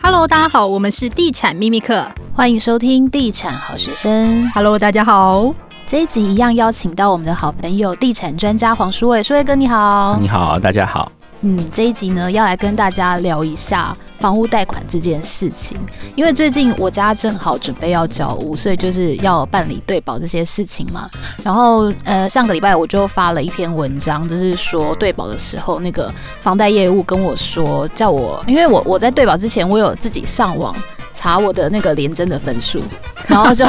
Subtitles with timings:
[0.00, 4.50] Hello，大家好，我们是地产秘密课，欢迎收听地产好学生。
[4.50, 5.54] Hello，大家好，
[5.86, 11.10] 这一集一样邀请到我们的好朋友地产专家黄书伟，书伟哥你好，你好，大家好。
[11.42, 15.76] 嗯，这一集呢要来跟大家聊一下房屋贷款这件事情，
[16.14, 21.10] 因为最近我家正好准备要交屋，所以就是要办理对保这些事情嘛。
[21.42, 30.72] 然后呃，上个礼拜我就发了一篇文章，就是说对保的时候，那个房贷业务跟我说，叫我，因为我我在对保之前，我有自己上网
[31.12, 32.80] 查我的那个廉征的分数，
[33.28, 33.66] 然后就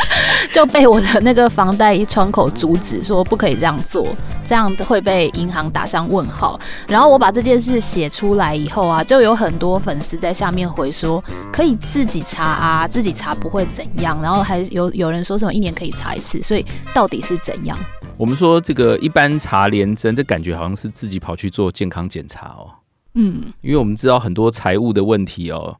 [0.52, 4.08] 就被我的那个房贷窗口阻止，说不可以这样做，
[4.44, 6.58] 这样会被银行打上问号。
[6.86, 14.20] 然后我把这件事写出来以后啊，就有很多粉丝在下面回说，可以自己查啊，自己查不会怎样。
[14.22, 17.78] 然后还有有人说什么一年可以查一次，所以到底是怎样？
[18.18, 22.70] 我们说这个一般查廉征，这感觉好像是自己跑去做健康检查哦。
[23.14, 25.76] 嗯，因为我们知道很多财务的问题哦。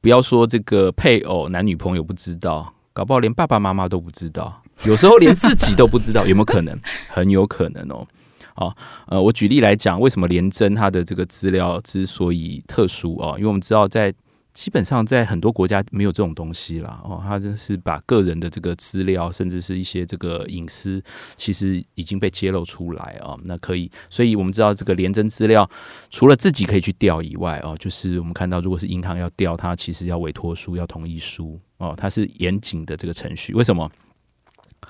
[0.00, 6.78] 不要说这个配偶、男女朋友不知道，搞不好连爸爸妈妈都不知道，有时候连自己都不知道，有没有可能？
[7.08, 8.06] 很有可能哦。
[8.54, 8.76] 好，
[9.06, 13.34] 呃，我举例来讲，为什么廉贞她的这个资料之所以特殊哦？
[13.36, 14.14] 因为我们知道在。
[14.58, 21.00] 基本上在很多国家没有这种东西啦，哦，他真是把个人的这个资料，甚至是一些这个隐私，
[21.36, 23.36] 其实已经被揭露出来啊。
[23.44, 25.70] 那可以，所以我们知道这个廉征资料，
[26.10, 33.54] 除了自己可以去调以外，哦，就是我们看到，如果是银行要调，它其实要委托书、要同意书，哦，它是严谨的这个程序。
[33.54, 33.88] 为什么？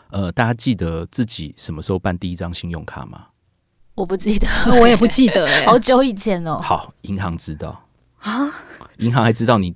[0.08, 3.26] 呃，大家记得自己什么时候办第一张信用卡吗？
[3.94, 4.48] 我不记得，
[4.80, 6.58] 我也不记得， 好久以前哦。
[6.58, 7.84] 好，银行知道
[8.20, 8.50] 啊。
[8.98, 9.74] 银行还知道你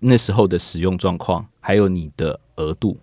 [0.00, 2.96] 那时候的使用状况，还有你的额度。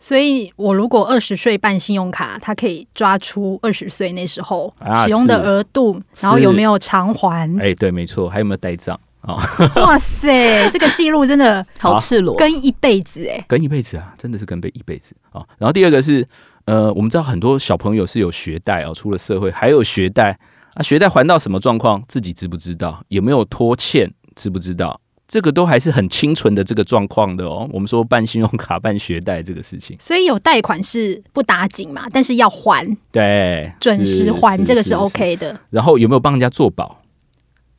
[0.00, 7.50] 所以，我如果二十岁办信用卡，他可以抓出二十岁那时候使用的额度，啊、然后有没有偿还？
[7.58, 9.36] 哎、欸，对，没错，还有没有呆账啊？
[9.74, 15.44] 哇塞，这个记录真的 好赤裸，跟一辈子哎，跟一辈子啊，真的是跟一辈子啊。
[15.58, 16.24] 然后第二个是，
[16.66, 20.38] 呃，我们知道很多小朋友是有学贷哦，出了社会还有学贷
[20.78, 23.04] 啊，学贷还到什么状况，自己知不知道？
[23.08, 24.14] 有没有拖欠？
[24.36, 27.68] 知不知道这个都还是很清纯的这个状况的哦。
[27.72, 35.60] 我们说办信用卡、办学贷这个事情，所以有贷款是不打紧嘛，但是要还，对，准时还这个是 OK 的。
[35.70, 37.02] 然后有没有帮人家做保？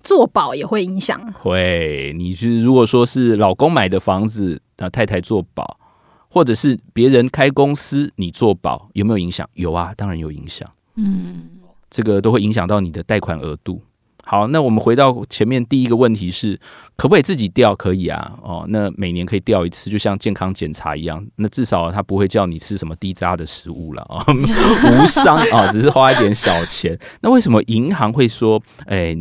[0.04, 1.18] 做保也会影响。
[1.32, 5.80] 会，你是如果说是老公买的房子，那太太做保，
[6.28, 9.50] 或者是别人开公司你做保，有没有影响？
[9.54, 10.70] 有啊，当然有影响。
[10.96, 11.50] 嗯，
[11.90, 13.82] 这个都会影响到你的贷款额度。
[14.24, 16.56] 好，那我们回到前面第一个问题是，
[16.96, 17.76] 可不可以自己调？
[17.76, 21.26] 可以啊，哦，那每年可以调一次，就像健康检查一样。
[21.38, 26.96] 那至少他不会叫你吃什么低渣的食物了啊， 无伤啊，只是花一点小钱。
[27.22, 29.18] 那为什么银行会说，哎，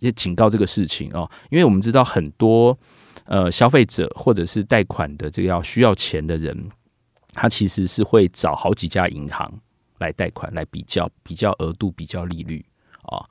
[0.00, 1.30] 也警告这个事情哦？
[1.50, 2.76] 因为我们知道很多
[3.24, 6.68] 呃消费者或者是贷款的这个要需要钱的人，
[7.32, 9.50] 他其实是会找好几家银行
[10.04, 12.64] 来贷款来比较，比较额度，比较利率
[13.02, 13.24] 啊。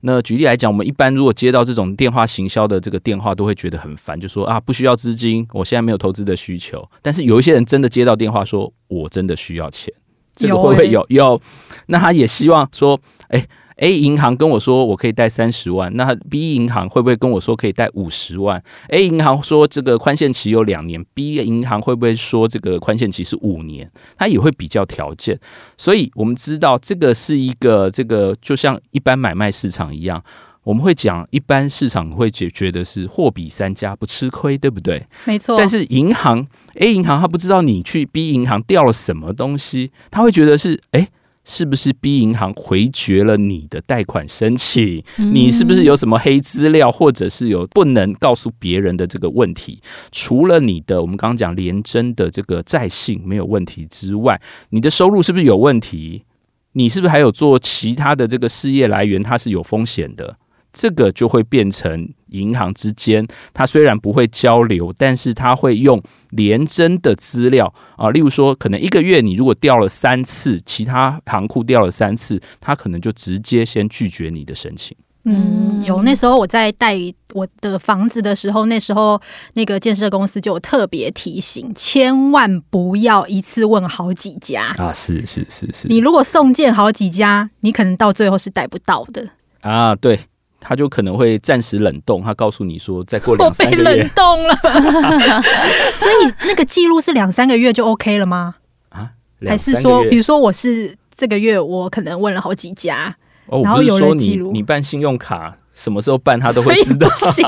[0.00, 6.88] 那举例来讲，我们一般如果接到这种电话行销的这个电话，都会觉得很烦，就说啊，不需要资金，我现在没有投资的需求。
[7.02, 9.92] 但是有一些人真的接到电话说，我真的需要钱，
[10.36, 11.04] 这个会不会有？
[11.08, 11.42] 有，有，
[11.86, 13.46] 那他也希望说，哎。
[13.78, 23.88] A 银行跟我说我可以贷三十万，那 B 银行会不会跟我说可以贷五十万？A 银行说这个宽限期有两年，B 银行会不会说这个宽限期是五年？
[24.16, 25.38] 它也会比较条件，
[25.76, 30.20] 所以我们知道这个是一个这个就像一般买卖市场一样，
[30.64, 35.06] 我们会讲一般市场会觉觉得是货比三家不吃亏，对不对？
[35.24, 35.56] 没错。
[35.56, 36.44] 但是银行
[36.74, 41.00] A 银行他不知道你去 B 银行掉了什么东西，他会觉得是哎。
[41.00, 41.08] 诶
[41.48, 45.02] 是不是 B 银行回绝了你的贷款申请？
[45.16, 49.80] 你是不是有什么黑资料，或者是有不能告诉别人的这个问题？
[50.12, 54.38] 除了你的我们刚刚讲连征的这个债信没有问题之外，
[54.68, 56.24] 你的收入是不是有问题？
[56.72, 59.22] 你是不是还有做其他的这个事业来源？
[59.22, 60.36] 它是有风险的。
[60.72, 74.96] 这个就会变成银行之间，它虽然不会交流，但是它会用联征的资料啊，例如说，可能一个月你如果调了三次，其他行库调了三次，他可能就直接先拒绝你的申请。
[75.24, 76.96] 嗯，有那时候我在带
[77.34, 79.20] 我的房子的时候，那时候
[79.54, 84.92] 那个建设公司就有特别提醒，千万不要一次问好几家啊！
[84.92, 89.28] 是是是是，你如果送件好几家，你可能到最后是贷不到的
[89.60, 89.94] 啊！
[89.94, 90.18] 对。
[90.60, 94.54] 他就可能会暂时冷冻，他告诉你说，再过两三个月， 我被冷冻了。
[95.94, 98.56] 所以那个记录是两三个月就 OK 了吗？
[98.88, 99.12] 啊？
[99.46, 103.16] 还是说，比如说我是这个月，我可能问了好几家，
[103.46, 104.50] 哦、然后有人记录。
[104.52, 107.08] 你办信用卡什么时候办他都会知道。
[107.10, 107.46] 行，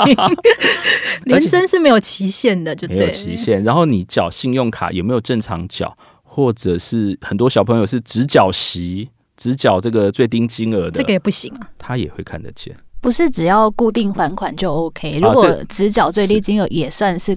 [1.27, 3.65] 联征是没有期限的，就对，没有期限。
[3.65, 12.73] 然后你缴信用卡有没有正常缴，或者是很多小朋友是只缴息，只缴这个最低金额的，这个也不行啊，他也会看得见。
[13.01, 17.37] 不是只要固定还款就 OK，如果只缴最低金额也算是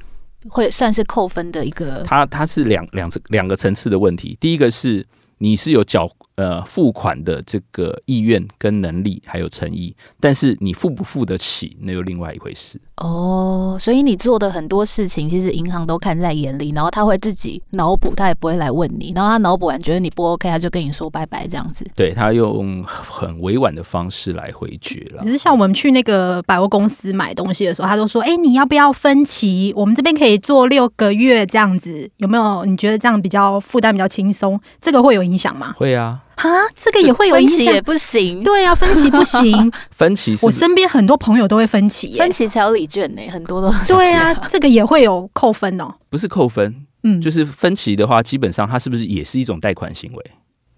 [0.49, 2.03] 会算是扣分的一个。
[2.05, 5.05] 它它是两两层两个层次的问题，第一个是
[5.37, 6.09] 你是有缴。
[6.35, 12.81] 呃，付款的这个意愿跟能力还有诚意，但是你付不付得起，那又另外一回事。
[12.97, 21.85] 哦，所以你做的很多事情，其实银行都看在眼里，然后他会自己脑补，他也不会来问你，然后他脑补完觉得你不 OK，他就跟你说拜拜这样子。
[21.95, 25.23] 对，他用很委婉的方式来回绝了。
[25.23, 29.71] 只是像我们去那个百货公司买东西的时候，他都说：“哎、欸，你要不要分期？
[29.75, 32.65] 我们这边可以做六个月这样子，有没有？
[32.65, 34.59] 你觉得这样比较负担比较轻松？
[34.81, 36.21] 这个会有影响吗？”会啊。
[36.35, 38.43] 啊，这个也会有影响，分期也不行。
[38.43, 39.71] 对啊，分期不行。
[39.91, 43.93] 分期，我身边很多朋友都会分期，分期才有礼券呢，很多都是。
[43.93, 45.93] 对啊，这个也会有扣分哦。
[46.09, 50.31] 不是扣分，嗯，就是分期的话，基本上它是不是也是一种贷款行为？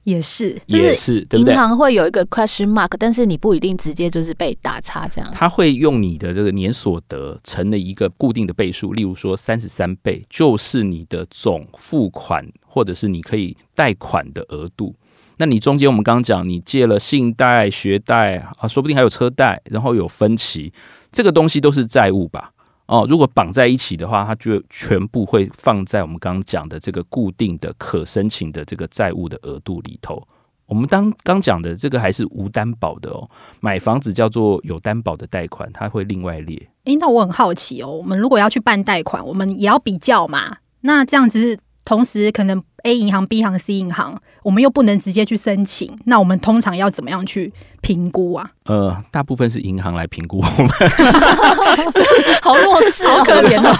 [0.03, 1.55] 也是，也是，对不对？
[1.55, 5.31] 银行会有一个 question mark，但是你不一定直接就是被打叉这样。
[5.33, 14.93] 他会用你的这个年所得乘了一个固定的倍数，例如说三十三倍，就是你的总付款或者是你可以贷款的额度。
[15.37, 20.71] 那你中间我们刚刚讲，你借了信贷、学贷啊，说不定还有车贷，然后有分期，
[21.11, 22.51] 这个东西都是债务吧？
[22.85, 30.25] 哦，如果绑在一起的话，它就全部会放在我们刚刚讲的这个固定的可申请的这个债务的额度里头。
[30.67, 33.29] 我们当刚讲的这个还是无担保的哦，
[33.59, 36.69] 买房子叫做有担保的贷款，它会另外列。
[36.85, 40.57] 诶、那我很好奇哦，我们如果要去办贷款，我们也要比较嘛？
[40.81, 41.57] 那这样子。
[41.87, 47.51] 同时，可能 A 银行、B 行、C 银行，我们又不能直接去申请，那我们通常要怎么样去
[47.81, 48.51] 评估啊？
[48.65, 50.69] 呃，大部分是银行来评估我们，
[52.43, 53.75] 好弱势，好可怜哦。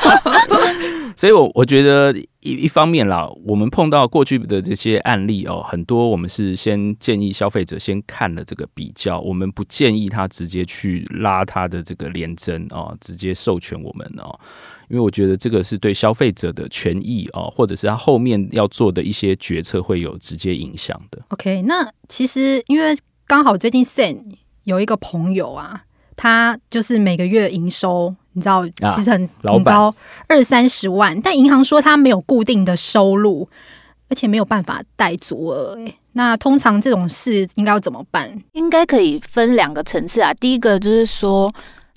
[1.16, 2.12] 所以我，我我觉得
[2.42, 14.38] 一一方面啦，我们碰到过去的这些案例哦，很多我们是先建议消费者先看了这个比较，我们不建议他直接去拉他的这个连针哦，直接授权我们哦。
[14.88, 21.22] 因为我觉得这个是对消费者的权益哦，或者是他后面要做的一些决策会有直接影响的。
[21.30, 22.98] OK，那其实因为
[23.28, 24.18] 刚好最近 Sen
[24.64, 25.84] 有一个朋友啊，
[26.16, 29.94] 他就是每个月营收你知道其实很很高，
[30.28, 33.48] 二三十万，但银行说他没有固定的收入，
[34.10, 35.78] 而且没有办法贷足额。
[35.86, 38.42] 哎，那通常这种事应该要怎么办？
[38.54, 40.34] 应该可以分两个层次啊。
[40.34, 41.54] 第一个就是说。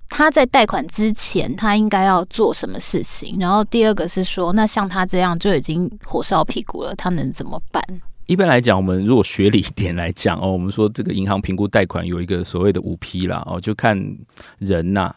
[0.08, 3.36] 他在贷款之前，他应该要做什么事情？
[3.38, 7.82] 然后第二个是说，那像他这样就已经火烧屁股了，他能怎么办？
[8.26, 13.98] 一般来讲，我们如果学理一点来讲哦，我们说这个银行评估贷款有一个所谓的五 P 啦哦，就看
[14.58, 15.14] 人呐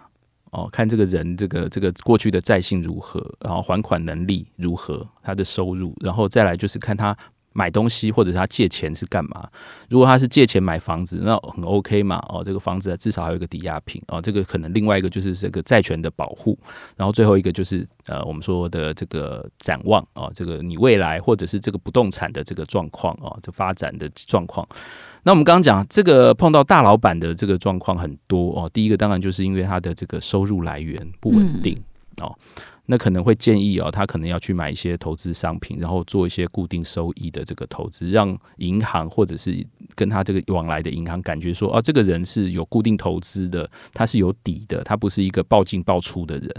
[0.52, 7.18] 哦，看这个人这个这个过去的债性如何，然后还款能力如何，他的收入，然后再来就是看他。
[7.54, 9.50] 买东西或者是他借钱是干嘛？
[9.90, 12.24] 如果他是借钱买房子，那很 OK 嘛。
[12.30, 14.22] 哦，这个房子至少还有一个抵押品哦。
[14.22, 16.58] 这个可能另外一个就是这个债权的保护，
[16.96, 24.68] 然后最后一个就是呃我们说的这个展望哦，这个你未来或者是这个不动产的这个状况哦，这发展的状况。
[25.24, 28.70] 那我们刚刚讲这个碰到大老板的这个状况很多哦。
[28.74, 31.78] 第一个当然就是因为他的这个收入来源不稳定
[32.22, 32.36] 哦。
[32.92, 46.50] 那可能会建议哦，他可能要去买一些投资商品，然后做一些固定收益的这个投资，让银行或者是跟他这个往来的银行感觉说，哦，这个人是有固定投资的，他是有底的，他不是一个暴进暴出的人。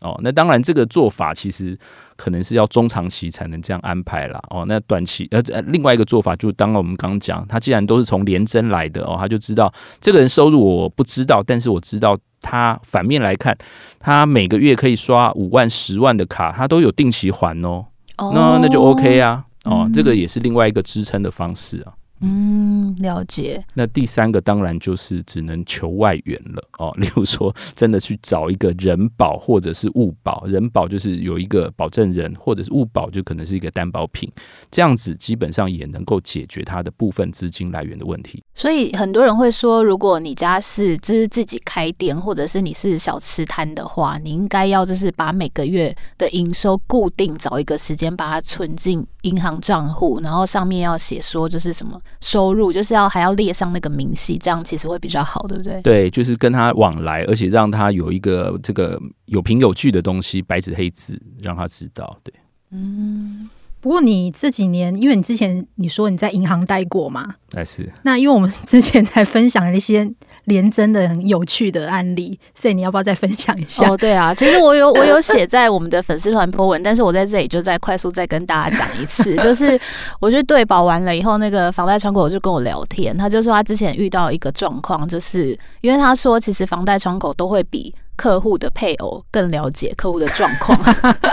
[0.00, 1.78] 哦，那当然，这个做法其实
[2.14, 4.38] 可能是要中长期才能这样安排啦。
[4.50, 9.72] 哦，那短期呃呃，另外一个做法就，当我们刚讲，他既然都是从联征来的哦，他就知道
[10.02, 13.56] 这个人收入我不知道，但是我知道他反面来看，
[13.98, 17.86] 他每个月可以刷五万、十万的卡，他都有定期还哦。
[18.18, 19.42] 哦，那那就 OK 啊。
[19.64, 21.92] 哦，这个也是另外一个支撑的方式啊。
[22.20, 23.62] 嗯，了解。
[23.74, 34.30] 那第三个当然就是只能求外援了 哦，例如说真的去找一个人保或者是物保，人保就是有一个保证人，或者是物保就可能是一个担保品，
[34.70, 38.42] 这样子基本上也能够解决它的部分资金来源的问题。
[38.54, 52.00] 所以很多人会说，如果你家是就是自己开店，或者是你是小吃摊的话，你应该要就是把每个月的营收固定找一个时间把它存进银行账户，然后上面要写说就是什么。
[52.20, 55.80] 收入就是要还要列上那个明细，这样其实会比较好，对不对？
[55.82, 62.18] 对，就是跟他往来，而且让他有一个这个有凭有据的东西，白纸黑字让他知道。
[62.22, 62.32] 对，
[62.70, 63.48] 嗯。
[63.80, 67.92] 不过你这几年，因为你之前你说你在银行待过嘛，那是。
[68.02, 70.10] 那因为我们之前才分享了一些
[70.44, 73.88] 联征的很有趣的案例，所以你要不要再分享一下？
[73.88, 79.78] 哦，对啊，其实我有我有写在我们的粉丝团 po 文， 但是我在这里就再快速再跟大家讲一次， 就是
[80.20, 87.94] 我觉得对保完了以后，那个房贷窗口就跟我聊天，他就说他之前遇到一个状况，就是因为他说其实房贷窗口都会比。
[88.16, 90.78] 客户的配偶更了解客户的状况，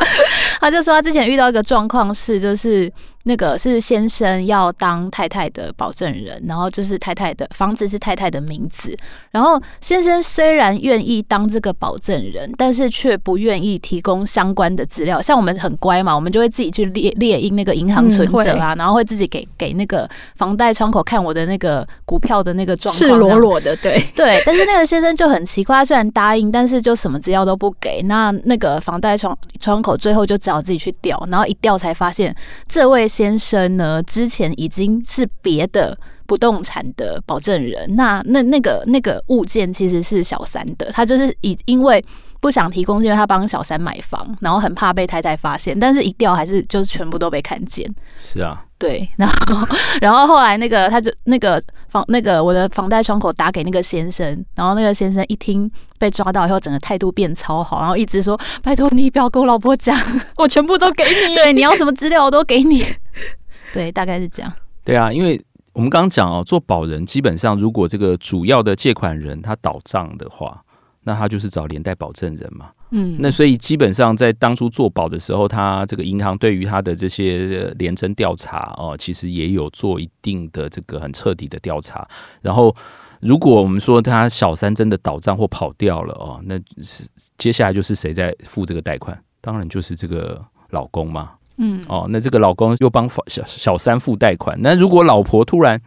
[0.59, 2.91] 他就说他之前遇到一个状况是，就是
[3.23, 8.97] 那个是先生要当太太的保证人，然后就是太太的房子是太太的名字，
[9.29, 15.21] 然后先生虽然愿意当这个保证人，但是却不愿意提供相关的资料。
[15.21, 24.41] 像我们很乖嘛，我们就会自己去列列印那个银行存折啊，然后会自己给给那个房贷窗口看我的那个股票的那个状况，赤裸裸的，对 对。
[24.47, 32.33] 但是那个先生就很奇怪，他虽然答应，但是是就什么资料都不给，那那个房贷窗窗口最后就只好自己去调，然后一调才发现，
[32.65, 42.03] 这位先生呢之前已经是别的不动产的保证人，那那那个那个物件其实是小三的，他就是以因为
[42.39, 47.85] 不想提供，因为他帮小三买房，然后很怕被太太发现，但是一调还是就是全部都被看见。
[48.17, 48.63] 是啊。
[48.81, 49.67] 对，然后，
[50.01, 54.25] 然后后来那个他就那个房那个我的房贷窗口打给那个先生，
[54.55, 59.95] 然后那个先生一听被抓到以后，整个态度变超好，然后一直说：“拜托你不要跟我老婆讲，
[60.35, 62.83] 我全部都给你，对，你要什么资料我都给你。”
[63.73, 64.51] 对，大概是这样。
[64.83, 65.39] 对啊，因为
[65.73, 70.63] 我们刚刚讲哦，做保人基本上如果这个主要的借款人他倒账的话。
[71.03, 82.07] 那他就是找连带保证人嘛，嗯，那所以基本上在当初做保的时候，他这个银行对于他的这些连征调查哦，其实也有做一定的这个很彻底的调查。
[82.43, 82.75] 然后，
[83.19, 87.03] 如果我们说他小三真的倒账或跑掉了哦，那是
[87.35, 89.19] 接下来就是谁在付这个贷款？
[89.41, 90.39] 当然就是这个
[90.69, 94.57] 老公嘛，嗯，哦，那这个老公又帮小小三付贷款。
[94.61, 95.79] 那如果老婆突然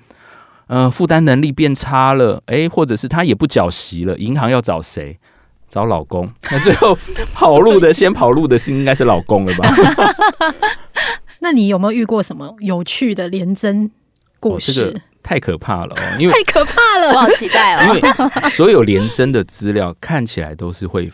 [0.69, 5.19] 嗯，负担能力变差了，哎，或者是他也不缴息了，银行要找谁？
[5.69, 6.31] 找老公。
[6.51, 6.97] 那最后
[7.35, 9.69] 跑路的，先跑路的是应该是老公了吧？
[11.41, 13.91] 那你有没有遇过什么有趣的连贞
[14.41, 14.71] 故事？
[14.71, 17.95] 哦，这个太可怕了哦，因为太可怕了，我好期待哦。
[17.95, 21.13] 因为所有连真的资料看起来都是会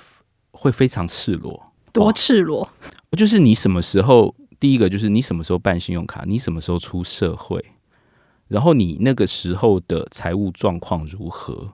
[0.53, 2.63] 会非常赤裸，多赤裸？
[3.11, 4.33] 哦，就是你什么时候？
[4.61, 6.23] 第一个就是你什么时候办信用卡？
[6.27, 7.65] 你什么时候出社会？
[8.47, 11.73] 然后你那个时候的财务状况如何？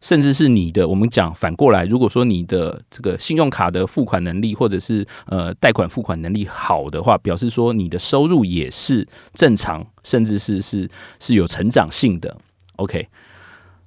[0.00, 12.38] 甚至是你的，我们讲反过来，如果说你的这个信用卡的付款能力，或者是呃贷款付款能力好的话，表示说你的收入也是正常，甚至是是是有成长性的。
[12.76, 13.08] OK，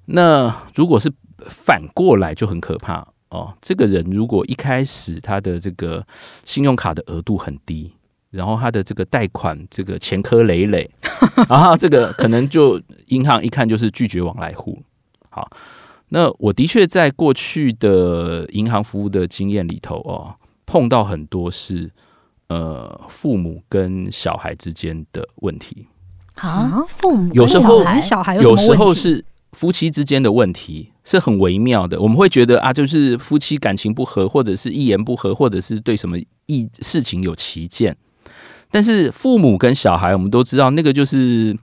[0.08, 1.10] 那如果是
[1.48, 3.56] 反过来就很可怕哦。
[3.62, 6.06] 这个人如果一开始他的这个
[6.44, 7.94] 信用卡的额度很低。
[8.32, 10.90] 然后他的这个贷款，这个前科累累，
[11.48, 14.82] 然后这个可能就银行一看就是拒绝往来户。
[15.30, 15.50] 好，
[16.10, 20.36] 那我的确在过去的银行服务的经验里头哦，
[20.66, 21.92] 碰到很多是
[22.48, 25.88] 呃父母跟小孩之间的问题
[26.36, 32.00] 啊，父母有时候小孩有时候是夫妻之间的问题，是很微妙的。
[32.02, 37.98] 我们会觉得啊，就是夫妻感情不合，或者是一言不合，或者是对什么意事情有歧见。
[38.72, 41.56] 但是父母跟小孩，我们都知道，那个就是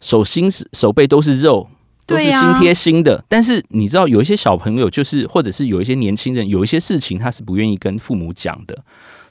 [0.00, 1.68] 手心手背都是肉，
[2.06, 3.24] 都是心贴心的。
[3.28, 8.84] 但是你知道，有一些小朋友，就是或者是有一些年轻人，有一些事情他是不愿意跟父母讲的。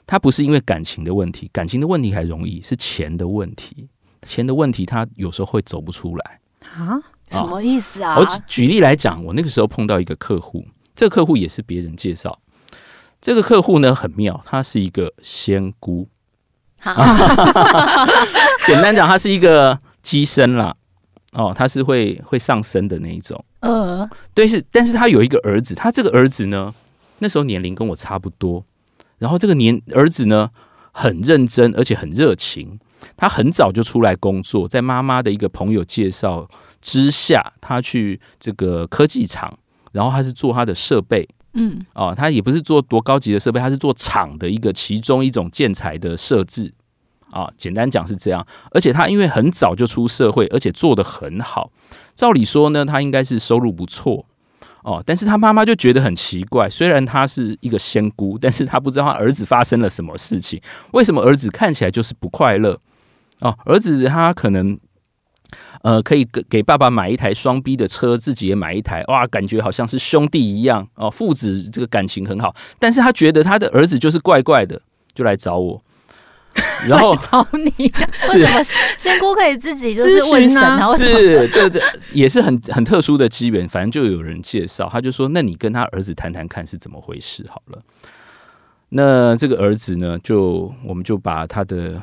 [0.06, 3.88] 他不是因为感情的问题，感情的问题还容易，是钱的问题。
[4.26, 6.40] 钱的问题，他有时候会走不出来
[6.76, 7.00] 啊？
[7.30, 8.16] 什么意思啊？
[8.18, 12.38] 我举举例来讲，我那个时候碰到一个客户，这个客户也是别人介绍。
[13.20, 16.08] 这个客户呢很妙，他是一个仙姑。
[18.66, 20.74] 简单讲，他是一个机身啦，
[21.32, 23.44] 哦，他是会会上升的那一种。
[23.60, 26.72] 呃，对，是，但是他有一个儿子，他这个儿子呢，
[27.18, 28.64] 那时候年龄跟我差不多，
[29.18, 30.50] 然后这个年儿子呢
[30.92, 32.78] 很认真，而且很热情，
[33.16, 36.48] 他很早就出来工作，在妈妈的一个朋友介绍
[36.80, 39.58] 之下，他去这个科技厂，
[39.92, 41.28] 然后他是做他的设备。
[41.58, 46.74] 嗯，哦，他也不是做多高级的设备，他是做厂的一个其中一种建材的设置
[47.30, 47.50] 啊。
[47.56, 51.70] 简单讲是这样，而且他因为很早就出社会，而且做得很好，
[52.14, 54.26] 照理说呢，他应该是收入不错
[54.82, 55.02] 哦。
[55.06, 60.60] 但是他妈妈就觉得很奇怪，虽然他是一个仙姑，但是他不知道他儿子发生了什么事情，
[60.92, 62.78] 为什么儿子看起来就是不快乐
[63.40, 63.56] 哦？
[63.64, 64.78] 儿子他可能。
[65.82, 72.54] 呃，可以给给爸爸买一台双 B 的车，自己也买一台，哇，感觉好像是兄弟一样哦，父子这个感情很好。
[72.78, 74.80] 但是他觉得他的儿子就是怪怪的，
[75.14, 75.82] 就来找我。
[76.88, 77.92] 然后找你，
[78.32, 78.62] 为什么
[78.96, 80.96] 仙姑可以自己就是问神啊？
[80.96, 81.80] 是，这这
[82.12, 83.68] 也是很很特殊的机缘。
[83.68, 87.82] 反正就有人介绍，他就说：“那你跟他儿子谈谈看是怎么回事好了。”
[88.90, 92.02] 那这个儿子呢，就我们就把他的。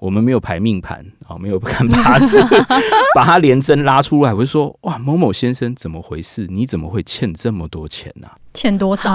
[0.00, 2.42] 我们没有排命盘啊，没有看八字，
[3.14, 6.46] 把他连针拉出来，我就说哇，某某先生怎么回事？
[6.48, 8.38] 你怎么会欠这么多钱呢、啊？
[8.54, 9.12] 欠多少？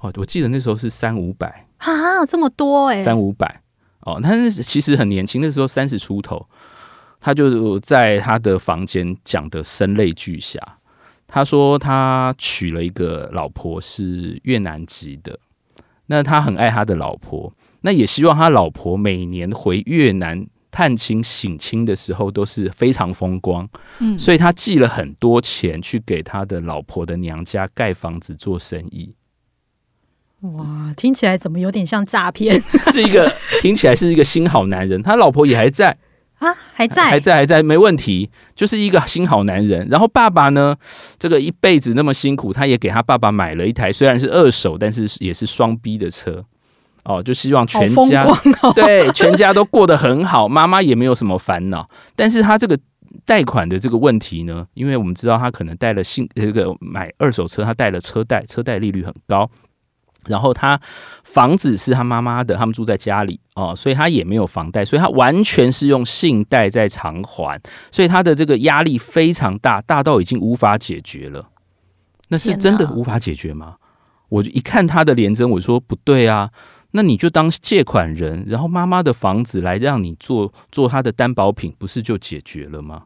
[0.00, 3.62] 哦，我记得那时候是三五百啊，这么多哎、欸，三五百
[4.02, 6.46] 哦，他其实很年轻，那时候三十出头，
[7.20, 10.60] 他就在他的房间讲的声泪俱下。
[11.26, 15.38] 他说他娶了一个老婆是越南籍的，
[16.08, 17.52] 那他很爱他的老婆。
[17.82, 23.68] 那也希望他老婆每年回越南探亲省亲的时候都是非常风光，
[24.00, 29.14] 嗯，所以他寄了很多钱去给他的老婆的娘家盖房子做生意。
[30.40, 32.60] 哇，听起来怎么有点像诈骗？
[32.92, 35.96] 是一个听起来是一个新好男人，他老婆也还在
[36.38, 39.86] 啊，还在，还在，还在，没问题，就是一个新好男人。
[39.90, 40.76] 然后爸爸呢，
[41.18, 46.44] 这个一辈子那么辛苦，他也给他爸爸买了一台虽然是二手，但是也是双 B 的车。
[47.04, 51.88] 哦，就希望全家、哦、对全家都过得很好，妈妈也没有什么烦恼。
[52.14, 52.78] 但是他这个
[53.24, 59.50] 贷款的这个问题呢，因为我们知道他可能贷了新这个买二手车，他贷了车贷，车贷利率很高。
[60.26, 60.80] 然后他
[61.24, 67.60] 房子是他妈妈的，他们住在家里哦，所以他也没有房贷，所以他完全是用信贷在偿还，
[67.90, 71.48] 所以他的这个压力非常大，大到已经无法解决了。
[72.28, 73.76] 那是真的无法解决吗？
[74.28, 76.50] 我就一看他的连征，我说不对啊。
[76.90, 83.04] 那你就当借款人，然后妈妈的房子来让你做做他的担保品，不是就解决了吗？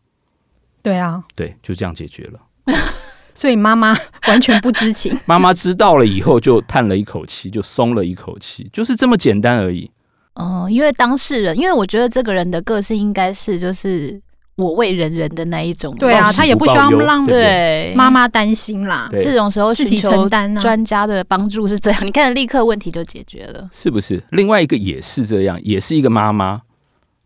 [0.83, 2.40] 对啊，对，就这样解决了。
[3.35, 3.97] 所以妈妈
[4.29, 9.91] 完全不知情， 妈妈知道了以后就叹了一口气，就松了一口气，就是这么简单而已。
[10.35, 14.21] 哦、呃，因为当事人，因为我觉得这个人的个性应该是就是。
[14.57, 19.09] 我为人人的那一种，对啊，他也不希望让对妈妈担心啦。
[19.12, 24.23] 这种时候自己承担，专家的帮助是这样，你看立刻问题就解决了，是不是？
[24.29, 26.61] 另外一个也是这样，也是一个妈妈。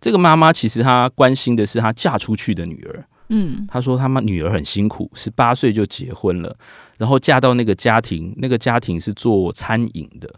[0.01, 3.05] 这个妈妈其实她关心的是她嫁出去的女儿。
[3.29, 6.57] 嗯，她说他妈女儿很辛苦，十八岁就结婚了，
[6.97, 10.29] 然后嫁到那个家庭，那个家庭是做餐饮的。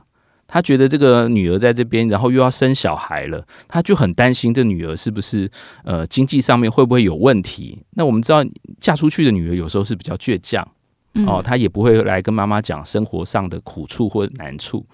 [0.50, 5.46] 他觉得这个女儿在这边，然后又要生小孩了，他就很担心这女儿是不是
[5.84, 7.78] 呃经济上面会不会有问题。
[7.90, 8.42] 那我们知道
[8.78, 10.66] 嫁出去的女儿有时候是比较倔强
[11.26, 14.86] 哦，她也不会来跟妈妈讲生活上的苦处或难处，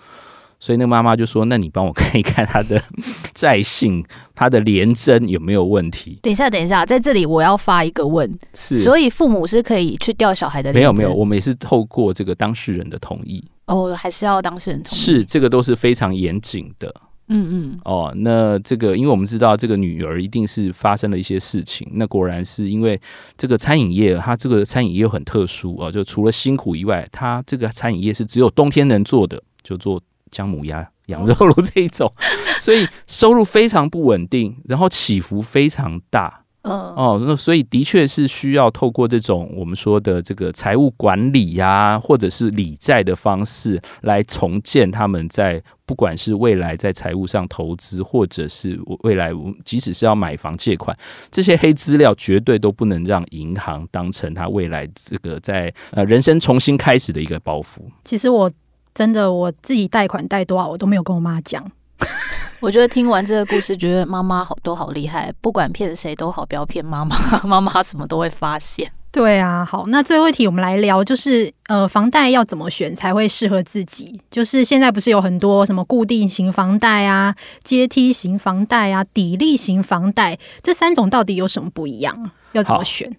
[0.64, 2.82] 所以那个妈妈就说：“那你帮我看一看她的
[3.34, 4.02] 在信，
[4.34, 10.72] 她的连针有没有问题？”等一下，等一下，在这里我要发一个问：是，所以父母是可以去调小孩的？
[10.72, 13.44] 没有，没有，我们也是透过这个当事人的同意。
[13.66, 14.98] 哦，还是要当事人同意。
[14.98, 16.94] 是，这个都是非常严谨的。
[17.28, 17.80] 嗯嗯。
[17.84, 21.86] 哦，那这个，因为我们知道这个女儿一定是发生了一些事情。
[21.92, 22.98] 那果然是因为
[23.36, 30.00] 这个餐饮业，它这个餐饮业又很特殊哦，就除了辛苦以外，它这个餐饮业是只有冬天能做的，就做
[30.34, 32.12] 姜母鸭、羊肉炉 这一种，
[32.58, 36.40] 所以收入非常不稳定，然后起伏非常大。
[36.66, 49.30] 嗯哦，那所以的确是需要透过这种我们说的这个财务管理呀、啊，或者是理债的方式来重建他们在不管是未来在财务上投资，或者是未来
[49.62, 50.96] 即使是要买房借款，
[51.30, 57.80] 这些黑资料绝对都不能让银行当成他未来这个在呃人生重新开始的一个包袱。
[58.04, 58.50] 其实我
[58.94, 61.68] 真的我自己贷款贷多少，我都没有跟我妈讲。
[62.60, 68.90] 我觉得听完这个故事，觉得妈妈好都好厉害，不管骗谁都好，不要骗妈妈， 妈妈什么都会发现。
[69.12, 74.20] 对啊，好，那最后一题我们来聊，就是呃，房贷要怎么选才会适合自己？
[74.30, 82.30] 就是现在不是有很多什么固定型房贷啊、阶梯型房贷啊、抵利型房贷，这三种到底有什么不一样？
[82.52, 83.16] 要怎么选？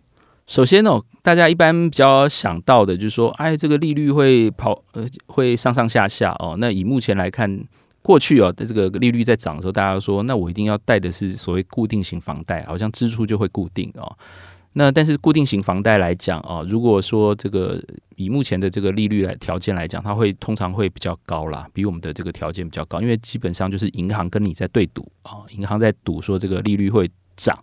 [0.48, 6.56] 首先呢，大家一般比较想到的就是说，哎，这个利率会跑呃，会上上下下哦。
[6.60, 7.64] 那以目前来看。
[8.06, 14.16] 过去哦，这个利率在涨的时候，大家说，那我一定要贷的是所谓固定型房贷，好像支出就会固定哦。
[14.74, 17.84] 那但是固定型房贷来讲哦，如果说这个
[18.16, 27.58] 以目前的这个利率来条件来讲，它会通常会比较高啦，比我们的这个条件比较高，因为基本上就是银行跟你在对赌啊，银行在赌说这个利率会涨，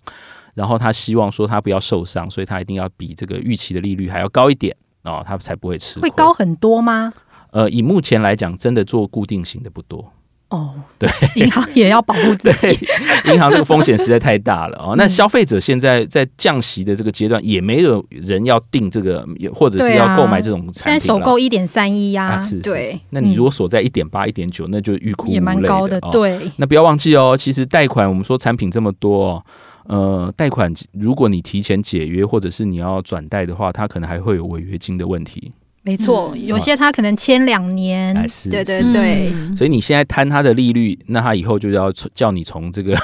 [0.55, 6.09] 然后他希望说他不要受伤，所以他一定要比这个预期的利率还要高一点哦，他才不会吃亏。
[6.09, 7.13] 会高很多吗？
[7.51, 10.13] 呃，以目前来讲，真的做固定型的不多。
[10.49, 12.69] 哦，对，银行也要保护自己，
[13.33, 14.95] 银行这个风险实在太大了哦。
[14.99, 20.75] 那消费者现在在降息的这个阶段，也没有人要订这个，或者是要购买这种产品。
[20.75, 23.01] 现在首购一点三一呀，对。
[23.09, 25.99] 那你如果锁在一点八、一点九，那就欲哭无泪的，也蛮高的。
[26.13, 29.45] 对，那不要忘记哦，其实贷款我们说产品这么多哦，
[29.87, 35.53] 呃，贷款如果你提前解约或者是你要转贷的话，它可能还会有违约金的问题。
[35.85, 38.15] 没错，有些他可能签两年，
[38.49, 42.97] 对对对，所以你现在摊他的利率，那他以后就要叫你从这个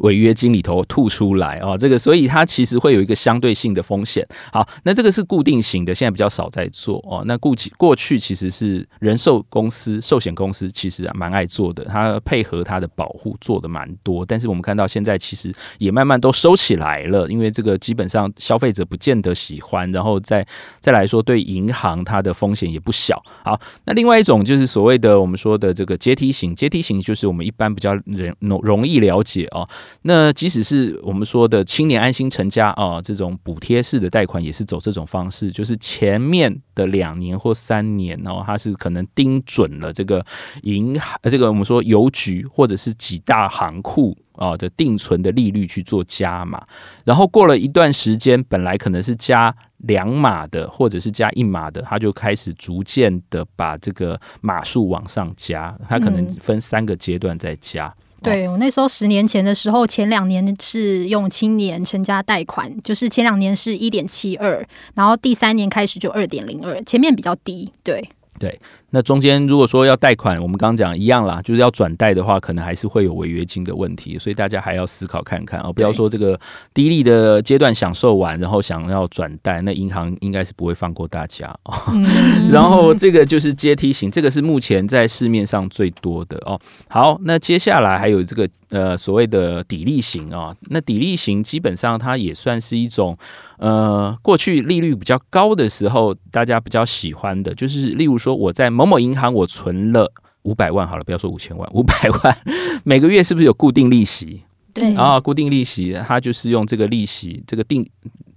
[0.00, 1.74] 违约金里头吐出来哦。
[1.78, 4.28] 这个，所以它其实会有一个相对性的风险。
[4.52, 7.22] 好，那这个是固定型的，现在比较少在做哦。
[7.24, 14.26] 那过去过去其实是人寿公司、寿险公司其实蛮爱做的，它配合它的保护做的蛮多。
[14.26, 19.90] 但是我们看到现在其实也慢慢都收起来了，因为这个基本上消费者不见得喜欢。
[19.92, 20.46] 然后再
[20.78, 22.17] 再来说，对银行它。
[22.18, 23.22] 它的风险也不小。
[23.44, 27.94] 好，那另外一种就是所谓的我们说的这个阶梯型，阶梯型就是我们一般比较
[28.40, 29.68] 容容易了解哦。
[30.02, 40.24] 那即使是我们说的青年安心成家啊，这种补贴式的贷款也是走这种方式，就是前面的两年或三年，然后它是可能盯准了这个
[40.62, 44.16] 银行，这个我们说邮局或者是几大行库。
[44.38, 46.62] 啊的定存的利率去做加码，
[47.04, 57.92] 然后过了一段时间，本来可能是加两码的，或者是加一码的，他就开始逐渐的把这个码数往上加，他可能分三个阶段再加。
[58.22, 68.08] 对，我那时候十年前的时候，前两年是用青年成家贷款，就是前两年是一点七二，然后第三年开始就二点零二，前面比较低，对。
[68.40, 68.56] 对，
[68.90, 76.38] 那中间如果说要贷款，我们刚刚讲一样啦，就是要转贷的话，可能还是会有违约金的问题，所以大家还要思考看看啊，不要说这个
[76.72, 81.74] 低利的阶段享受完，然后想要转贷，那银行应该是不会放过大家哦。
[81.92, 86.58] 嗯、 然后这个就是阶梯型，这个是目前在市面上最多的哦。
[86.88, 93.16] 好，那接下来还有这个呃所谓的底利型啊，那底利型基本上它也算是一种。
[93.58, 100.12] 呃，过去利率比较高的时候，大家比较喜欢的就是，例如说我在某某银行我存了
[100.42, 102.38] 五百万，好了，不要说五千万，五百万，
[102.84, 104.44] 每个月是不是有固定利息？
[104.72, 107.84] 对，然后固定利息，它就是用这个利息，这个定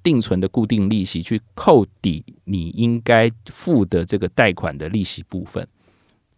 [0.01, 5.67] 定存的固定利息去扣抵你应该付的这个贷款的利息部分。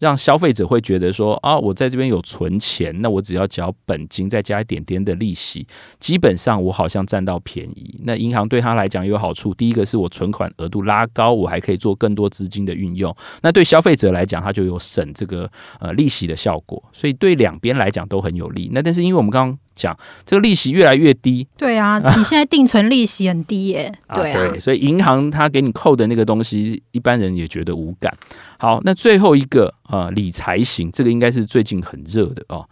[0.04, 5.66] 让消费者会觉得说啊，我在这边有存钱，那我只要缴本金，再加一点点的利息，
[5.98, 8.02] 基本上我好像占到便宜。
[8.04, 13.16] 那银行对他来讲有好处，第一个是我存款额度拉高，我还可以做更多资金的运用。
[13.42, 18.70] 那对消费者来讲，他就有省这个呃利息的效果，所以对两边来讲都很有利。
[18.74, 28.14] 那但是因为我们刚刚讲这个利息越来越低，对啊， 你现在定存利息很低耶，对啊，对，所以银行它给你扣的那个东西，一般人也觉得无感。
[28.58, 32.68] 好，那最后一个呃理财型，这个应该是最近很热的哦。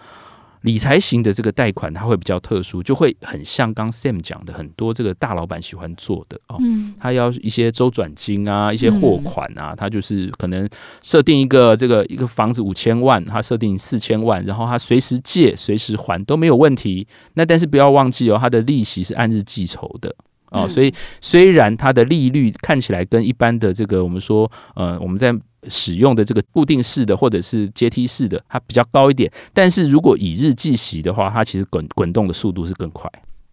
[0.61, 6.57] 理财型的这个贷款，它会比较特殊，就会很像刚 Sam 讲的，很多这个大老板喜欢做的哦。
[6.59, 10.69] 嗯，他要一些周转金啊，一些货款啊，他就是可能
[11.01, 17.07] 设定一个这个一个房子五千万，他设定四千万，然后他随时借随时还都没有问题。
[17.33, 20.15] 那但是不要忘记哦，他的利息是按日计酬的
[20.51, 25.33] 哦，所以虽然它的利率看起来跟一般的这个我们说呃我们在
[25.69, 29.31] 使用的这个固定式的或者是阶梯式的，它比较高一点。
[29.53, 33.09] 但是如果以日计息的话，它其实滚滚动的速度是更快。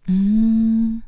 [0.07, 1.01] 嗯，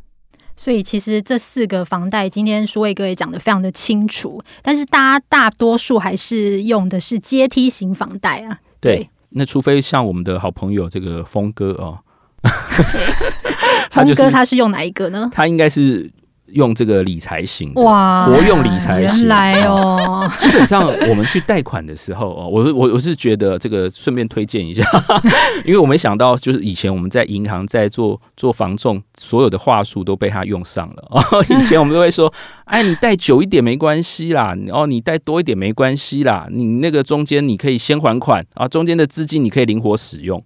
[0.55, 4.41] 所以其实这四个房贷，今天舒卫哥也讲的非常的清楚。
[4.61, 8.59] 但是大家大多数还是用的是阶梯型房贷啊。
[8.79, 11.97] 对，对，那除非像我们的好朋友这个峰哥哦，
[13.91, 15.29] 峰哥他是用哪一个呢？
[15.33, 16.11] 他应该是。
[16.53, 20.29] 用这个理财型的哇，活用理财型，原来哦。
[20.37, 24.83] 基本上我们去贷款的时候哦，我我我是觉得这个顺便推荐一下，
[25.63, 31.23] 因为我没想到就是以前我们在银行在做做房仲，所有的话术都被他用上了哦。
[31.47, 32.33] 以前我们都会说，
[32.65, 40.43] 哎，你贷久一点没关系啦，哦，你贷多一点没关系啦，你那个中间你可以先还款啊，中间的资金你可以灵活使用。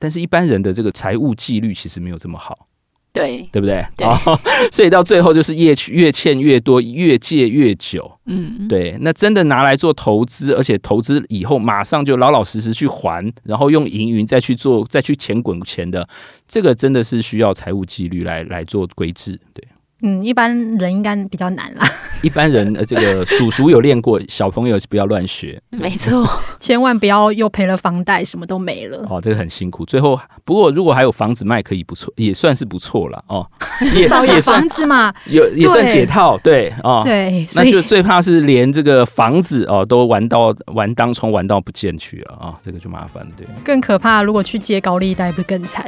[0.00, 2.66] 但是一般人的这个财务纪律其实没有这么好。
[3.12, 3.84] 对，对不对？
[3.96, 4.06] 对，
[4.70, 8.08] 所以到最后就是越越欠越多，越借越久。
[8.26, 8.96] 嗯，对。
[9.00, 16.08] 那真的拿来做投资，而且投资以后马上就老老实实去还，然后用盈余再去做，再去钱滚钱的，
[16.46, 19.40] 这个真的是需要财务纪律来来做规制。
[19.52, 19.64] 对。
[20.02, 21.86] 嗯，一般人应该比较难啦。
[22.22, 25.60] 一般人呃，这个叔叔有练过，小朋友不要乱学。
[25.70, 29.06] 没错，千万不要又赔了房贷，什么都没了。
[29.08, 29.84] 哦，这个很辛苦。
[29.86, 33.46] 最后，不过如果还有房子卖，可以不错，也算是不错了哦。
[33.90, 37.00] 至少有房子嘛，有也算解套，对哦。
[37.04, 43.26] 对，那就最怕是连这个房子哦都玩到玩当冲玩到不见去了啊，哦，这个就麻烦。
[43.36, 45.86] 对，更可怕，如果去借高利贷，不更惨？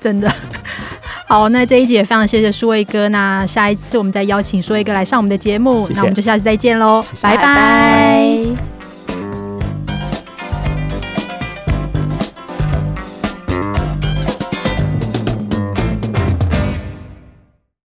[0.00, 0.32] 真的。
[1.30, 3.08] 好，那这一集也非常谢谢舒卫哥。
[3.10, 5.86] 那下一次我们再邀请舒卫哥来上我们的节目。
[5.86, 7.44] 谢谢，那我们就下次再见喽，拜拜。
[7.44, 8.79] 拜拜。